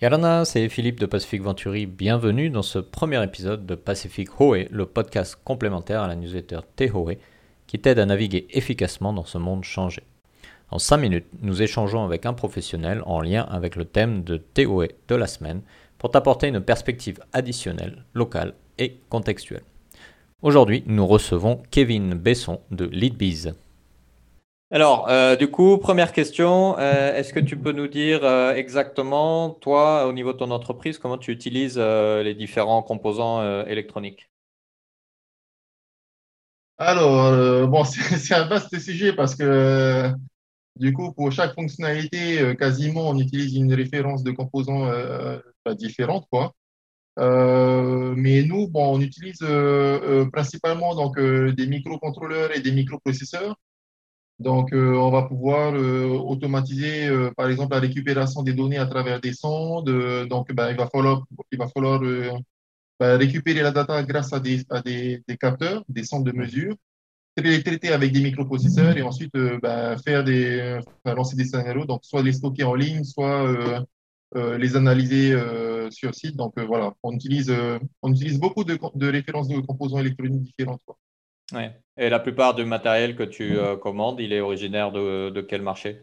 Yarana, 0.00 0.44
c'est 0.44 0.68
Philippe 0.68 1.00
de 1.00 1.06
Pacific 1.06 1.42
Venturi. 1.42 1.86
Bienvenue 1.86 2.50
dans 2.50 2.62
ce 2.62 2.78
premier 2.78 3.20
épisode 3.24 3.66
de 3.66 3.74
Pacific 3.74 4.40
Hoé, 4.40 4.68
le 4.70 4.86
podcast 4.86 5.36
complémentaire 5.42 6.02
à 6.02 6.06
la 6.06 6.14
newsletter 6.14 6.60
Tehoe 6.76 7.16
qui 7.66 7.80
t'aide 7.80 7.98
à 7.98 8.06
naviguer 8.06 8.46
efficacement 8.50 9.12
dans 9.12 9.24
ce 9.24 9.38
monde 9.38 9.64
changé. 9.64 10.04
En 10.70 10.78
5 10.78 10.98
minutes, 10.98 11.26
nous 11.42 11.62
échangeons 11.62 12.04
avec 12.04 12.26
un 12.26 12.32
professionnel 12.32 13.02
en 13.06 13.20
lien 13.20 13.42
avec 13.50 13.74
le 13.74 13.86
thème 13.86 14.22
de 14.22 14.36
Tehoe 14.36 14.86
de 15.08 15.14
la 15.16 15.26
semaine 15.26 15.62
pour 15.98 16.12
t'apporter 16.12 16.46
une 16.46 16.60
perspective 16.60 17.18
additionnelle, 17.32 18.04
locale 18.14 18.54
et 18.78 19.00
contextuelle. 19.08 19.64
Aujourd'hui, 20.42 20.84
nous 20.86 21.08
recevons 21.08 21.60
Kevin 21.72 22.14
Besson 22.14 22.60
de 22.70 22.84
LeadBiz. 22.84 23.52
Alors, 24.70 25.08
euh, 25.08 25.34
du 25.34 25.50
coup, 25.50 25.78
première 25.78 26.12
question, 26.12 26.78
euh, 26.78 27.14
est-ce 27.14 27.32
que 27.32 27.40
tu 27.40 27.56
peux 27.58 27.72
nous 27.72 27.88
dire 27.88 28.22
euh, 28.22 28.52
exactement, 28.54 29.50
toi, 29.50 30.06
au 30.06 30.12
niveau 30.12 30.34
de 30.34 30.38
ton 30.38 30.50
entreprise, 30.50 30.98
comment 30.98 31.16
tu 31.16 31.32
utilises 31.32 31.78
les 31.78 32.34
différents 32.34 32.82
composants 32.82 33.64
électroniques? 33.64 34.30
Alors, 36.76 37.66
bon, 37.68 37.82
c'est 37.84 38.34
un 38.34 38.46
vaste 38.46 38.78
sujet 38.78 39.14
parce 39.14 39.34
que, 39.34 40.12
du 40.76 40.92
coup, 40.92 41.12
pour 41.12 41.32
chaque 41.32 41.54
fonctionnalité, 41.54 42.54
quasiment, 42.58 43.08
on 43.08 43.18
utilise 43.18 43.56
une 43.56 43.72
référence 43.72 44.22
de 44.22 44.32
composants 44.32 44.90
différente, 45.78 46.26
quoi. 46.30 46.52
mais 47.16 48.42
nous, 48.42 48.70
on 48.74 49.00
utilise 49.00 49.42
principalement 50.30 50.94
donc, 50.94 51.18
des 51.18 51.66
microcontrôleurs 51.66 52.54
et 52.54 52.60
des 52.60 52.72
microprocesseurs 52.72 53.56
donc, 54.38 54.72
euh, 54.72 54.94
on 54.94 55.10
va 55.10 55.22
pouvoir 55.24 55.74
euh, 55.74 56.06
automatiser, 56.06 57.08
euh, 57.08 57.32
par 57.36 57.48
exemple, 57.50 57.74
la 57.74 57.80
récupération 57.80 58.42
des 58.44 58.52
données 58.54 58.78
à 58.78 58.86
travers 58.86 59.20
des 59.20 59.32
sondes. 59.32 59.90
donc, 60.28 60.52
ben, 60.52 60.70
il 60.70 60.76
va 60.76 60.86
falloir, 60.88 61.24
il 61.50 61.58
va 61.58 61.68
falloir 61.68 62.00
ben, 63.00 63.16
récupérer 63.18 63.62
la 63.62 63.72
data 63.72 64.02
grâce 64.04 64.32
à 64.32 64.40
des, 64.40 64.64
à 64.70 64.80
des, 64.80 65.22
des 65.26 65.36
capteurs, 65.36 65.84
des 65.88 66.04
sondes 66.04 66.24
de 66.24 66.32
mesure, 66.32 66.76
les 67.36 67.62
traiter 67.62 67.90
avec 67.90 68.12
des 68.12 68.20
microprocesseurs 68.22 68.96
et 68.96 69.02
ensuite 69.02 69.32
ben, 69.34 69.96
faire 69.98 70.24
des, 70.24 70.80
lancer 71.04 71.36
des 71.36 71.44
scénarios, 71.44 71.84
donc 71.84 72.04
soit 72.04 72.22
les 72.22 72.32
stocker 72.32 72.64
en 72.64 72.74
ligne, 72.74 73.04
soit 73.04 73.44
les 74.34 74.76
analyser 74.76 75.36
sur 75.90 76.14
site. 76.14 76.36
Donc, 76.36 76.58
voilà, 76.60 76.94
on 77.02 77.12
utilise, 77.12 77.52
on 78.02 78.12
utilise 78.12 78.38
beaucoup 78.38 78.64
de, 78.64 78.78
de 78.94 79.08
références 79.10 79.48
de 79.48 79.60
composants 79.60 79.98
électroniques 79.98 80.42
différentes. 80.42 80.82
Quoi. 80.86 80.97
Ouais. 81.52 81.72
Et 81.96 82.08
la 82.10 82.20
plupart 82.20 82.54
du 82.54 82.64
matériel 82.64 83.16
que 83.16 83.22
tu 83.22 83.58
euh, 83.58 83.76
commandes, 83.76 84.20
il 84.20 84.32
est 84.32 84.40
originaire 84.40 84.92
de, 84.92 85.30
de 85.30 85.40
quel 85.40 85.62
marché? 85.62 86.00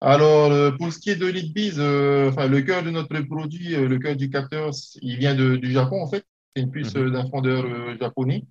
Alors, 0.00 0.50
euh, 0.50 0.72
pour 0.72 0.92
ce 0.92 0.98
qui 0.98 1.10
est 1.10 1.16
de 1.16 1.26
LeadBiz, 1.26 1.76
euh, 1.78 2.30
enfin, 2.30 2.48
le 2.48 2.60
cœur 2.62 2.82
de 2.82 2.90
notre 2.90 3.20
produit, 3.20 3.70
le 3.70 3.98
cœur 3.98 4.16
du 4.16 4.30
capteur, 4.30 4.70
il 5.00 5.16
vient 5.16 5.34
de, 5.34 5.56
du 5.56 5.70
Japon 5.70 6.02
en 6.02 6.08
fait. 6.08 6.24
C'est 6.54 6.62
une 6.62 6.70
puce 6.70 6.94
mhm. 6.94 7.10
d'un 7.10 7.28
fondeur 7.28 7.64
japonais. 7.98 8.44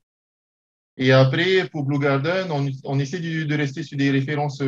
Et 0.98 1.12
après, 1.12 1.68
pour 1.70 1.84
Blue 1.84 2.00
Garden, 2.00 2.52
on, 2.52 2.70
on 2.84 3.00
essaie 3.00 3.20
de, 3.20 3.44
de, 3.44 3.56
rester 3.56 3.84
sur 3.84 3.98
des 3.98 4.12
références 4.12 4.62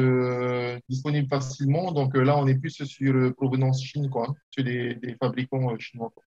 disponibles 0.90 1.28
facilement. 1.28 1.92
Donc 1.92 2.16
là, 2.16 2.38
on 2.38 2.48
est 2.48 2.56
plus 2.56 2.84
sur 2.84 3.34
provenance 3.36 3.84
Chine, 3.84 4.10
quoi, 4.10 4.34
sur 4.52 4.64
des, 4.64 4.96
des 4.96 5.16
fabricants 5.16 5.78
chinois. 5.80 6.12
Quoi. 6.14 6.24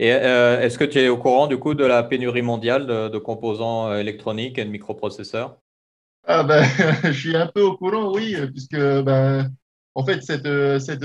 Et 0.00 0.12
euh, 0.12 0.60
est-ce 0.60 0.78
que 0.78 0.84
tu 0.84 0.98
es 0.98 1.08
au 1.08 1.18
courant 1.18 1.46
du 1.46 1.58
coup 1.58 1.74
de 1.74 1.84
la 1.84 2.02
pénurie 2.02 2.40
mondiale 2.40 2.86
de, 2.86 3.18
composants 3.18 3.88
euh, 3.88 3.98
électroniques 3.98 4.58
et 4.58 4.64
de 4.64 4.70
microprocesseurs? 4.70 5.58
Ah 6.26 6.42
ben, 6.42 6.62
Je 7.04 7.12
suis 7.12 7.36
un 7.36 7.46
peu 7.46 7.60
au 7.60 7.76
courant, 7.76 8.10
oui, 8.14 8.34
puisque 8.50 8.78
ben, 8.78 9.50
en 9.94 10.04
fait, 10.06 10.22
cette, 10.22 10.48
cette, 10.80 11.04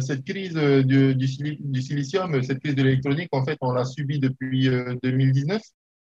cette 0.00 0.24
crise 0.24 0.54
du, 0.54 1.16
du, 1.16 1.82
silicium, 1.82 2.40
cette 2.44 2.60
crise 2.60 2.76
de 2.76 2.84
l'électronique, 2.84 3.30
en 3.32 3.44
fait, 3.44 3.58
on 3.60 3.72
l'a 3.72 3.84
subie 3.84 4.20
depuis 4.20 4.68
2019, 5.02 5.60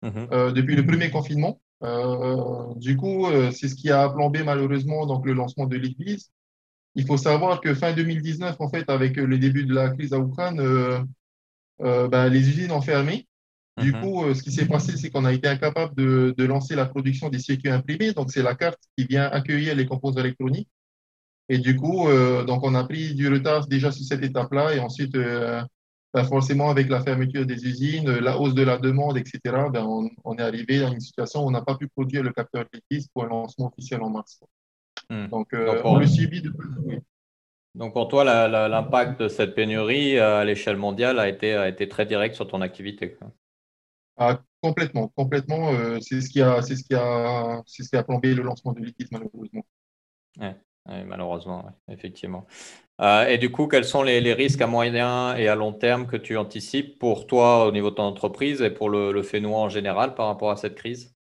mmh 0.02 0.52
depuis 0.54 0.76
le 0.76 0.86
premier 0.86 1.10
confinement. 1.10 1.60
du 2.76 2.96
coup, 2.96 3.26
c'est 3.52 3.68
ce 3.68 3.74
qui 3.74 3.90
a 3.90 4.08
plombé 4.08 4.44
malheureusement 4.44 5.04
donc, 5.06 5.26
le 5.26 5.32
lancement 5.32 5.66
de 5.66 5.76
l'Église. 5.76 6.30
Il 6.94 7.06
faut 7.06 7.16
savoir 7.16 7.60
que 7.60 7.74
fin 7.74 7.92
2019, 7.92 8.56
en 8.60 8.68
fait, 8.68 8.88
avec 8.88 9.16
le 9.16 9.38
début 9.38 9.64
de 9.64 9.74
la 9.74 9.90
crise 9.90 10.12
à 10.12 10.18
Ukraine, 10.18 10.60
euh, 11.82 12.08
bah, 12.08 12.28
les 12.28 12.48
usines 12.48 12.72
ont 12.72 12.80
fermé. 12.80 13.26
Du 13.80 13.92
mhm. 13.92 14.00
coup, 14.00 14.24
euh, 14.24 14.34
ce 14.34 14.42
qui 14.42 14.52
s'est 14.52 14.66
passé, 14.66 14.96
c'est 14.96 15.10
qu'on 15.10 15.24
a 15.24 15.32
été 15.32 15.48
incapable 15.48 15.94
de, 15.94 16.34
de, 16.36 16.44
lancer 16.44 16.74
la 16.74 16.86
production 16.86 17.28
des 17.28 17.38
circuits 17.38 17.70
imprimés. 17.70 18.12
Donc, 18.12 18.30
c'est 18.30 18.42
la 18.42 18.54
carte 18.54 18.80
qui 18.96 19.06
vient 19.06 19.26
accueillir 19.26 19.74
les 19.74 19.86
composants 19.86 20.20
électroniques. 20.20 20.68
Et 21.48 21.58
du 21.58 21.76
coup, 21.76 22.08
euh, 22.08 22.44
donc 22.44 22.62
on 22.62 22.74
a 22.76 22.84
pris 22.84 23.14
du 23.14 23.28
retard 23.28 23.66
déjà 23.66 23.90
sur 23.90 24.04
cette 24.04 24.22
étape-là. 24.22 24.74
Et 24.74 24.80
ensuite, 24.80 25.16
bah, 26.12 26.24
forcément, 26.24 26.70
avec 26.70 26.88
la 26.88 27.00
fermeture 27.00 27.46
des 27.46 27.64
usines, 27.66 28.10
la 28.10 28.38
hausse 28.38 28.54
de 28.54 28.62
la 28.62 28.76
demande, 28.76 29.16
etc., 29.16 29.40
ben, 29.72 29.84
on, 29.84 30.10
on, 30.24 30.36
est 30.36 30.42
arrivé 30.42 30.80
dans 30.80 30.92
une 30.92 31.00
situation 31.00 31.42
où 31.42 31.48
on 31.48 31.50
n'a 31.50 31.62
pas 31.62 31.76
pu 31.76 31.88
produire 31.88 32.22
le 32.22 32.32
capteur 32.32 32.64
LITIS 32.72 33.08
pour 33.14 33.24
un 33.24 33.28
lancement 33.28 33.68
officiel 33.68 34.02
en 34.02 34.10
mars. 34.10 34.40
Hmm. 35.08 35.28
Donc, 35.28 35.48
on 35.84 35.98
le 35.98 36.06
subit 36.06 36.42
depuis. 36.42 37.00
Donc 37.74 37.92
pour 37.92 38.08
toi, 38.08 38.24
l'impact 38.68 39.20
de 39.20 39.28
cette 39.28 39.54
pénurie 39.54 40.18
euh, 40.18 40.38
à 40.40 40.44
l'échelle 40.44 40.76
mondiale 40.76 41.20
a 41.20 41.28
été, 41.28 41.54
a 41.54 41.68
été 41.68 41.88
très 41.88 42.04
direct 42.04 42.34
sur 42.34 42.48
ton 42.48 42.62
activité. 42.62 43.16
Ah, 44.16 44.40
complètement, 44.60 45.08
complètement. 45.08 45.72
Euh, 45.72 45.98
c'est 46.00 46.20
ce 46.20 46.28
qui 46.28 46.42
a, 46.42 46.62
c'est 46.62 46.76
ce 46.76 46.84
qui 46.84 46.94
a, 46.94 47.62
c'est 47.66 47.84
ce 47.84 47.90
qui 47.90 47.96
a 47.96 48.02
plombé 48.02 48.34
le 48.34 48.42
lancement 48.42 48.72
de 48.72 48.80
l'ITIS 48.80 49.06
malheureusement. 49.12 49.64
malheureusement, 50.86 51.64
effectivement. 51.88 52.44
Euh, 53.00 53.26
et 53.28 53.38
du 53.38 53.52
coup, 53.52 53.68
quels 53.68 53.84
sont 53.84 54.02
les, 54.02 54.20
les, 54.20 54.34
risques 54.34 54.60
à 54.60 54.66
moyen 54.66 55.36
et 55.36 55.48
à 55.48 55.54
long 55.54 55.72
terme 55.72 56.06
que 56.06 56.16
tu 56.16 56.36
anticipes 56.36 56.98
pour 56.98 57.26
toi 57.26 57.66
au 57.66 57.72
niveau 57.72 57.90
de 57.90 57.94
ton 57.94 58.02
entreprise 58.02 58.60
et 58.62 58.70
pour 58.70 58.90
le, 58.90 59.12
le 59.12 59.22
Fénois 59.22 59.60
en 59.60 59.68
général 59.68 60.14
par 60.14 60.26
rapport 60.26 60.50
à 60.50 60.56
cette 60.56 60.74
crise? 60.74 61.14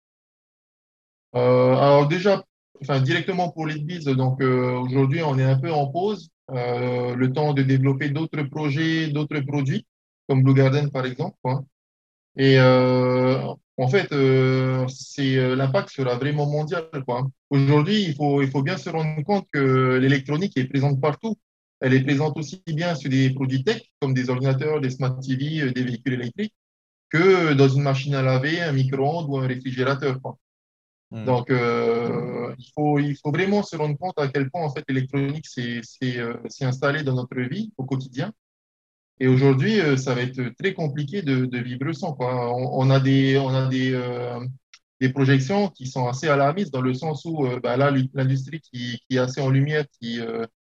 Alors 1.34 2.08
déjà, 2.08 2.44
enfin 2.81 3.00
directement 3.00 3.52
pour 3.52 3.68
l'ITBIS, 3.68 4.06
donc 4.16 4.41
aujourd'hui 4.41 5.22
on 5.22 5.38
est 5.38 5.44
un 5.44 5.59
peu 5.59 5.72
en 5.72 5.85
pause 5.85 6.31
euh, 6.52 7.16
le 7.16 7.34
temps 7.34 7.53
de 7.53 7.63
développer 7.63 8.09
d'autres 8.09 8.44
projets, 8.44 9.08
d'autres 9.08 9.40
produits, 9.41 9.85
comme 10.28 10.44
Blue 10.44 10.53
Garden 10.53 10.90
par 10.91 11.06
exemple. 11.06 11.35
Et 12.38 12.59
euh, 12.59 13.40
en 13.78 13.88
fait, 13.88 14.12
euh, 14.12 14.88
c'est 14.88 15.56
l'impact 15.56 15.90
sera 15.90 16.16
vraiment 16.18 16.46
mondial. 16.46 16.90
Aujourd'hui, 17.50 18.03
il 18.03 18.16
faut, 18.16 18.41
il 18.41 18.50
faut 18.50 18.63
bien 18.63 18.78
se 18.78 18.90
rendre 18.90 19.22
compte 19.24 19.47
que 19.52 19.97
l'électronique 19.97 20.58
est 20.58 20.66
présente 20.66 21.02
partout. 21.02 21.35
Elle 21.80 21.94
est 21.94 22.03
présente 22.03 22.38
aussi 22.38 22.62
bien 22.68 22.96
sur 22.96 23.09
des 23.09 23.29
produits 23.31 23.64
tech, 23.64 23.81
comme 24.00 24.14
des 24.14 24.29
ordinateurs, 24.29 24.81
des 24.81 24.90
smart 24.90 25.19
TV, 25.19 25.72
des 25.72 25.84
véhicules 25.84 26.14
électriques, 26.14 26.53
que 27.09 27.53
dans 27.53 27.69
une 27.69 27.84
machine 27.84 28.16
à 28.16 28.22
laver, 28.22 28.62
un 28.62 28.72
micro-ondes 28.72 29.28
ou 29.29 29.38
un 29.38 29.47
réfrigérateur. 29.47 30.19
Hmm. 31.12 31.25
Donc, 31.25 31.50
euh, 31.50 32.53
il, 32.57 32.69
faut, 32.75 33.00
il 33.00 33.16
faut 33.16 33.31
vraiment 33.31 33.63
se 33.63 33.75
rendre 33.78 33.97
compte 33.97 34.19
à 34.19 34.28
quel 34.28 34.50
point 34.50 34.63
en 34.63 34.69
fait 34.69 34.84
l'électronique 34.90 35.47
s'est 35.47 35.81
euh, 36.19 36.34
installée 36.62 37.03
dans 37.03 37.13
notre 37.16 37.40
vie 37.41 37.72
au 37.78 37.85
quotidien. 37.85 38.34
Et 39.19 39.28
aujourd'hui, 39.28 39.79
euh, 39.79 39.97
ça 39.97 40.13
va 40.13 40.22
être 40.22 40.41
très 40.59 40.73
compliqué 40.73 41.22
de, 41.22 41.46
de 41.46 41.57
vivre 41.59 41.91
sans. 41.94 42.13
Quoi. 42.13 42.53
On, 42.53 42.90
a 42.90 43.00
des, 43.00 43.38
on 43.38 43.50
a 43.50 43.67
des, 43.67 43.94
euh, 43.94 44.40
des 45.00 45.09
projections 45.09 45.69
qui 45.69 45.88
sont 45.88 46.07
assez 46.07 46.28
alarmistes 46.28 46.73
dans 46.73 46.81
le 46.81 46.94
sens 46.94 47.23
où 47.25 47.47
bah 47.63 47.78
là, 47.78 47.91
l'industrie 48.13 48.59
qui, 48.59 49.00
qui, 49.09 49.16
est 49.16 49.19
assez 49.19 49.41
en 49.41 49.50
lumière, 49.50 49.85
qui 50.00 50.19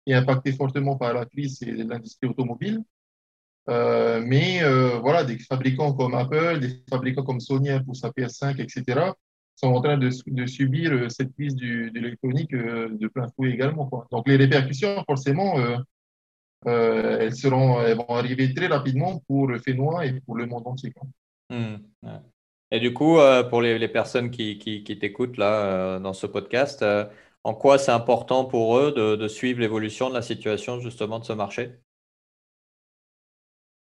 est 0.08 0.14
impactée 0.14 0.53
fortement 0.53 0.96
par 0.97 1.14
la 1.14 1.25
crise, 1.25 1.58
c'est 1.59 1.72
l'industrie 1.72 2.30
automobile. 2.30 2.80
mais 3.68 4.62
voilà, 5.02 5.24
des 5.24 5.38
fabricants 5.40 5.94
comme 5.94 6.16
Apple, 6.16 6.59
des 6.59 6.84
fabricants 6.90 7.24
comme 7.24 7.40
Sony 7.40 7.70
pour 7.86 7.96
sa 7.96 8.09
PS5, 8.09 8.59
etc., 8.59 9.12
sont 9.56 9.67
en 9.67 9.81
train 9.81 9.97
de, 9.97 10.09
subir 10.47 10.91
euh, 10.91 11.09
cette 11.09 11.34
crise 11.34 11.55
de 11.55 11.91
l'électronique 11.93 12.53
euh, 12.53 12.90
de 12.90 13.08
plein 13.08 13.28
fouet 13.35 13.52
également. 13.52 13.87
Quoi. 13.87 14.08
Donc 14.11 14.28
les 14.28 14.35
répercussions, 14.35 15.03
forcément, 15.05 15.59
euh, 15.59 17.17
elles, 17.20 17.35
seront, 17.35 17.81
elles 17.81 17.97
vont 17.97 18.09
arriver 18.09 18.53
très 18.53 18.67
rapidement 18.67 19.22
pour 19.28 19.47
le 19.47 19.58
et 19.58 20.20
pour 20.22 20.35
le 20.35 20.46
monde 20.46 20.67
entier. 20.67 20.93
Mmh, 21.49 21.76
et 22.72 22.79
du 22.79 22.93
coup, 22.93 23.17
pour 23.49 23.61
les, 23.61 23.78
les 23.78 23.87
personnes 23.90 24.31
qui, 24.31 24.58
qui, 24.58 24.84
qui 24.84 24.97
t'écoutent 24.97 25.37
là 25.37 25.99
dans 25.99 26.14
ce 26.14 26.26
podcast, 26.28 26.85
en 27.43 27.53
quoi 27.53 27.78
c'est 27.78 27.91
important 27.91 28.46
pour 28.46 28.78
eux 28.78 28.93
de, 28.93 29.16
de 29.16 29.28
suivre 29.28 29.59
l'évolution 29.59 30.09
de 30.09 30.14
la 30.14 30.22
situation 30.22 30.79
justement 30.79 31.20
de 31.20 31.26
ce 31.26 31.34
marché? 31.34 31.72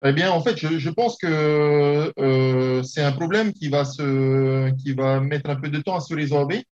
Eh 0.03 0.13
bien, 0.13 0.31
en 0.31 0.41
fait, 0.41 0.57
je, 0.57 0.79
je 0.79 0.89
pense 0.89 1.17
que 1.17 2.11
euh, 2.17 2.83
c'est 2.83 3.03
un 3.03 3.11
problème 3.11 3.53
qui 3.53 3.69
va, 3.69 3.85
se, 3.85 4.71
qui 4.71 4.93
va 4.93 5.19
mettre 5.19 5.49
un 5.49 5.55
peu 5.55 5.69
de 5.69 5.79
temps 5.79 5.95
à 5.95 5.99
se 5.99 6.15
résorber. 6.15 6.65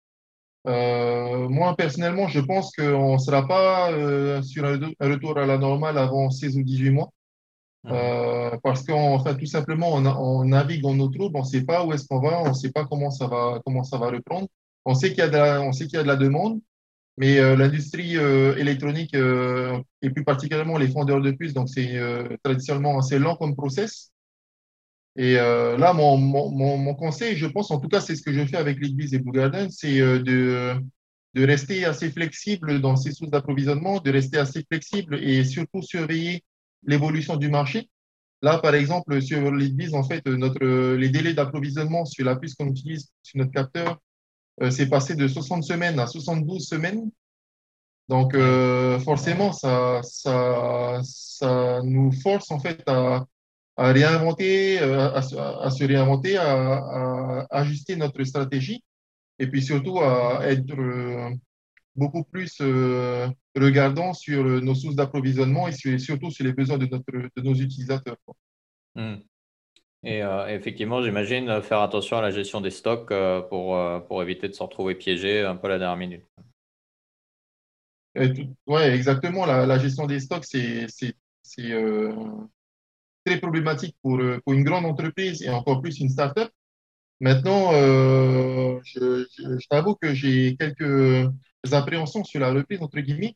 Euh, 0.68 1.48
moi, 1.48 1.76
personnellement, 1.76 2.28
je 2.28 2.40
pense 2.40 2.72
qu'on 2.76 3.14
ne 3.14 3.18
sera 3.20 3.48
pas 3.48 3.92
euh, 3.92 4.42
sur 4.42 4.66
un, 4.66 4.80
retour 5.00 5.38
à 5.38 5.46
la 5.46 5.58
normale 5.60 5.98
avant 6.00 6.32
16 6.32 6.58
ou 6.58 6.64
18 6.64 6.90
mois. 6.90 7.10
Mmh. 7.86 8.58
Parce 8.64 8.84
qu'en 8.84 9.24
fait, 9.24 9.38
tout 9.38 9.46
simplement, 9.46 9.94
on, 9.94 10.06
on, 10.06 10.44
navigue 10.46 10.82
dans 10.82 10.96
nos 10.96 11.08
troubles, 11.08 11.38
on 11.38 11.42
ne 11.42 11.46
sait 11.46 11.64
pas 11.64 11.86
où 11.86 11.94
est-ce 11.94 12.06
qu'on 12.08 12.20
va, 12.20 12.42
on 12.42 12.50
ne 12.50 12.54
sait 12.54 12.72
pas 12.72 12.86
comment 12.86 13.10
ça 13.10 13.28
va, 13.28 13.62
comment 13.66 13.84
ça 13.84 13.98
va 13.98 14.10
reprendre. 14.10 14.48
On 14.86 14.96
sait 14.96 15.10
qu'il 15.10 15.20
y 15.20 15.22
a 15.22 15.28
de 15.28 15.38
la, 15.38 15.62
on 15.62 15.72
sait 15.72 15.86
qu'il 15.86 15.96
y 15.96 16.00
a 16.00 16.04
de 16.04 16.08
la 16.08 16.18
demande, 16.18 16.60
Mais 17.20 17.38
l'industrie 17.58 18.16
électronique, 18.16 19.14
et 19.14 20.10
plus 20.10 20.24
particulièrement 20.24 20.78
les 20.78 20.88
fondeurs 20.88 21.20
de 21.22 21.32
puces, 21.32 21.54
donc 21.54 21.68
c'est 21.68 22.00
traditionnellement 22.44 22.98
assez 22.98 23.20
lent 23.20 23.36
comme 23.36 23.58
process. 23.58 24.14
Et 25.18 25.34
là, 25.34 25.92
mon, 25.92 26.96
conseil, 26.96 27.36
je 27.36 27.46
pense, 27.46 27.72
en 27.72 27.80
tout 27.82 27.90
cas, 27.90 28.00
c'est 28.00 28.16
ce 28.16 28.22
que 28.22 28.32
je 28.32 28.46
fais 28.46 28.56
avec 28.56 28.80
l'Église 28.80 29.14
et 29.14 29.20
Blue 29.20 29.34
Garden, 29.34 29.70
c'est 29.70 30.00
de, 30.00 30.82
rester 31.36 31.84
assez 31.84 32.10
flexible 32.10 32.80
dans 32.80 32.96
ces 32.96 33.12
sources 33.12 33.32
d'approvisionnement, 33.32 34.00
de 34.00 34.12
rester 34.12 34.38
assez 34.38 34.64
flexible 34.64 35.22
et 35.22 35.44
surtout 35.44 35.82
surveiller 35.82 36.46
l'évolution 36.86 37.36
du 37.36 37.50
marché. 37.50 37.90
Là, 38.42 38.60
par 38.60 38.76
exemple, 38.76 39.22
sur 39.22 39.52
l'Église, 39.52 39.94
en 39.94 40.04
fait, 40.04 40.26
les 40.26 41.10
délais 41.10 41.34
d'approvisionnement 41.34 42.06
sur 42.06 42.24
la 42.24 42.38
puce 42.38 42.56
qu'on 42.56 42.68
utilise 42.68 43.10
sur 43.24 43.40
notre 43.40 43.52
capteur, 43.52 43.90
euh, 43.92 44.09
c'est 44.72 44.90
passé 44.90 45.16
de 45.16 45.28
60 45.28 45.64
semaines 45.64 46.00
à 46.00 46.08
72 46.08 46.68
semaines. 46.68 47.10
Donc, 48.10 48.34
euh, 48.34 49.00
forcément, 49.00 49.54
ça, 49.54 50.02
ça, 50.04 51.00
ça 51.04 51.82
nous 51.84 52.12
force 52.12 52.50
en 52.52 52.60
fait 52.60 52.82
à, 52.88 53.26
réinventer, 53.78 54.82
euh, 54.82 55.14
à, 55.14 55.22
se 55.22 55.84
réinventer, 55.84 56.38
à, 56.38 57.48
ajuster 57.52 57.96
notre 57.96 58.24
stratégie 58.24 58.84
et 59.38 59.48
puis 59.48 59.62
surtout 59.62 60.00
à 60.00 60.42
être 60.48 60.76
beaucoup 61.96 62.24
plus 62.24 62.60
regardant 63.56 64.14
sur 64.14 64.44
nos 64.44 64.76
sources 64.76 64.96
d'approvisionnement 64.96 65.68
et 65.68 65.98
surtout 66.00 66.32
sur 66.32 66.44
les 66.46 66.54
besoins 66.54 66.78
de, 66.78 66.88
notre, 66.88 67.12
de 67.14 67.42
nos 67.42 67.54
utilisateurs. 67.54 68.18
Et 70.04 70.22
effectivement, 70.48 71.04
j'imagine 71.04 71.62
faire 71.62 71.82
attention 71.82 72.18
à 72.18 72.22
la 72.22 72.32
gestion 72.32 72.62
des 72.62 72.70
stocks 72.70 73.14
pour, 73.50 73.78
pour 74.08 74.24
éviter 74.24 74.48
de 74.48 74.54
se 74.54 74.64
retrouver 74.64 74.96
piégé 74.96 75.42
un 75.42 75.58
peu 75.58 75.68
à 75.68 75.72
la 75.72 75.80
dernière 75.80 75.98
minute. 75.98 76.26
Oui, 78.16 78.82
exactement. 78.82 79.46
La, 79.46 79.80
gestion 79.80 80.06
des 80.06 80.20
stocks, 80.20 80.46
c'est 80.46 80.88
euh, 81.60 82.14
très 83.26 83.40
problématique 83.40 83.96
pour, 84.02 84.20
pour, 84.44 84.54
une 84.54 84.64
grande 84.64 84.86
entreprise 84.86 85.42
et 85.44 85.50
encore 85.50 85.82
plus 85.82 86.00
une 86.00 86.10
startup. 86.10 86.50
Maintenant, 87.22 87.74
euh, 87.74 88.80
je, 88.84 89.26
je, 89.38 89.68
t'avoue 89.70 89.96
que 89.96 90.14
j'ai 90.14 90.56
quelques 90.58 91.30
appréhensions 91.72 92.24
sur 92.24 92.40
la 92.40 92.52
reprise, 92.52 92.82
entre 92.82 93.00
guillemets, 93.00 93.36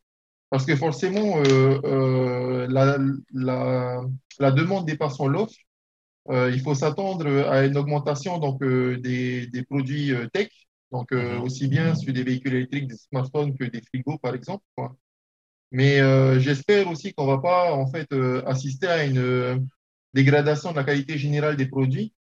parce 0.50 0.66
que 0.66 0.76
forcément, 0.76 1.42
euh, 1.46 2.66
la, 2.70 2.98
la, 3.34 4.02
la, 4.40 4.52
demande 4.52 4.86
dépassant 4.86 5.28
l'offre. 5.28 5.56
Euh, 6.30 6.52
il 6.54 6.62
faut 6.62 6.76
s'attendre 6.76 7.28
à 7.50 7.66
une 7.66 7.78
augmentation 7.78 8.38
donc, 8.40 8.62
euh, 8.64 8.98
des, 8.98 9.48
des, 9.48 9.64
produits 9.64 10.14
euh, 10.14 10.28
tech, 10.32 10.50
donc 10.92 11.12
mhm. 11.12 11.42
aussi 11.42 11.68
bien 11.68 11.96
sur 11.96 12.14
des 12.14 12.24
véhicules 12.24 12.54
électriques, 12.56 12.88
des 12.88 12.96
smartphones 12.96 13.58
que 13.58 13.66
des 13.66 13.82
frigos, 13.82 14.18
par 14.20 14.34
exemple. 14.36 14.64
Quoi. 14.76 14.96
Mais 15.72 15.98
j'espère 16.40 16.88
aussi 16.88 17.14
qu'on 17.14 17.26
ne 17.26 17.32
va 17.32 17.40
pas 17.40 17.74
en 17.74 17.88
fait, 17.88 18.08
assister 18.46 18.88
à 18.88 19.06
une 19.06 19.68
dégradation 20.14 20.72
de 20.72 20.76
la 20.76 20.84
qualité 20.84 21.18
générale 21.18 21.58
des 21.58 21.66
produits, 21.66 22.14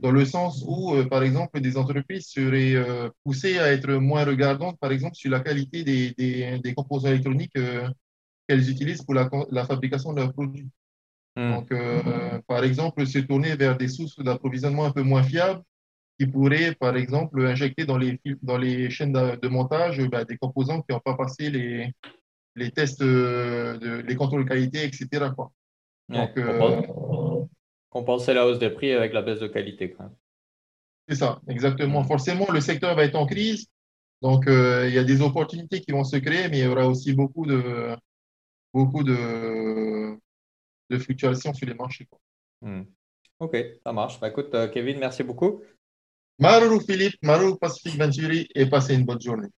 dans 0.00 0.10
le 0.10 0.24
sens 0.24 0.64
où, 0.66 0.92
par 1.08 1.22
exemple, 1.22 1.60
des 1.60 1.76
entreprises 1.76 2.26
seraient 2.26 2.74
poussées 3.22 3.58
à 3.60 3.72
être 3.72 3.92
moins 3.92 4.24
regardantes, 4.24 4.78
par 4.80 4.90
exemple, 4.90 5.14
sur 5.14 5.30
la 5.30 5.38
qualité 5.40 5.84
des, 5.84 6.14
des, 6.18 6.58
des 6.58 6.74
composants 6.74 7.10
électroniques 7.10 7.52
qu'elles 8.48 8.70
utilisent 8.70 9.02
pour 9.02 9.14
la, 9.14 9.30
la 9.50 9.64
fabrication 9.64 10.12
de 10.12 10.20
leurs 10.22 10.32
produits. 10.32 10.68
Hmm. 11.36 11.52
Donc, 11.52 11.70
euh, 11.70 12.40
par 12.48 12.64
exemple, 12.64 13.06
se 13.06 13.18
tourner 13.18 13.56
vers 13.56 13.76
des 13.76 13.88
sources 13.88 14.18
d'approvisionnement 14.18 14.86
un 14.86 14.90
peu 14.90 15.02
moins 15.02 15.22
fiables 15.22 15.62
qui 16.18 16.26
pourraient, 16.26 16.74
par 16.74 16.96
exemple, 16.96 17.44
injecter 17.44 17.84
dans 17.84 17.98
les, 17.98 18.18
dans 18.42 18.56
les 18.56 18.88
chaînes 18.88 19.12
de, 19.12 19.48
montage 19.48 20.00
bah, 20.08 20.24
des 20.24 20.38
composants 20.38 20.80
qui 20.80 20.92
n'ont 20.92 21.00
pas 21.00 21.14
passé 21.14 21.50
les, 21.50 21.92
les 22.54 22.70
tests, 22.70 23.02
de, 23.02 24.02
les 24.06 24.16
contrôles 24.16 24.44
de 24.44 24.48
qualité, 24.48 24.84
etc. 24.84 25.26
Quoi. 25.36 25.52
Donc, 26.08 26.30
euh, 26.38 26.80
compenser 27.90 28.32
la 28.32 28.46
hausse 28.46 28.58
des 28.58 28.70
prix 28.70 28.92
avec 28.92 29.12
la 29.12 29.20
baisse 29.20 29.40
de 29.40 29.46
qualité. 29.46 29.94
C'est 31.06 31.16
ça, 31.16 31.42
exactement. 31.48 32.00
Hmm. 32.02 32.06
Forcément, 32.06 32.50
le 32.50 32.62
secteur 32.62 32.94
va 32.94 33.04
être 33.04 33.14
en 33.14 33.26
crise. 33.26 33.66
Donc, 34.22 34.46
euh, 34.46 34.88
il 34.88 34.94
y 34.94 34.98
a 34.98 35.04
des 35.04 35.20
opportunités 35.20 35.82
qui 35.82 35.92
vont 35.92 36.04
se 36.04 36.16
créer, 36.16 36.48
mais 36.48 36.60
il 36.60 36.64
y 36.64 36.66
aura 36.66 36.86
aussi 36.88 37.12
beaucoup 37.12 37.44
de, 37.44 37.94
beaucoup 38.72 39.04
de, 39.04 40.16
de 40.90 40.98
fluctuations 40.98 41.54
sur 41.54 41.66
les 41.66 41.74
marchés. 41.74 42.08
Hmm. 42.60 42.82
Ok, 43.38 43.56
ça 43.84 43.92
marche. 43.92 44.18
Bah, 44.20 44.28
écoute, 44.28 44.54
euh, 44.54 44.68
Kevin, 44.68 44.98
merci 44.98 45.22
beaucoup. 45.22 45.62
Marou 46.38 46.80
Philippe, 46.80 47.16
Marou 47.22 47.56
Pacific 47.56 47.98
Venturi 47.98 48.48
et 48.54 48.66
passez 48.66 48.94
une 48.94 49.04
bonne 49.04 49.20
journée. 49.20 49.48